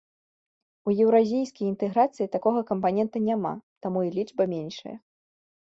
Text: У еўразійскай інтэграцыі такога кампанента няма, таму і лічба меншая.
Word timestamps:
У 0.89 0.93
еўразійскай 1.05 1.65
інтэграцыі 1.73 2.31
такога 2.39 2.65
кампанента 2.73 3.17
няма, 3.29 3.53
таму 3.87 3.99
і 4.09 4.15
лічба 4.19 4.43
меншая. 4.57 4.97